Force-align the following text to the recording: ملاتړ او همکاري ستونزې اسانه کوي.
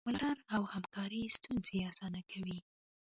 ملاتړ 0.07 0.37
او 0.55 0.61
همکاري 0.73 1.21
ستونزې 1.37 1.77
اسانه 1.91 2.21
کوي. 2.31 2.57